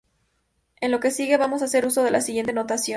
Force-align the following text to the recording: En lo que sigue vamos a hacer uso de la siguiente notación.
En 0.79 0.89
lo 0.89 0.99
que 0.99 1.11
sigue 1.11 1.37
vamos 1.37 1.61
a 1.61 1.65
hacer 1.65 1.85
uso 1.85 2.01
de 2.01 2.09
la 2.09 2.21
siguiente 2.21 2.53
notación. 2.53 2.89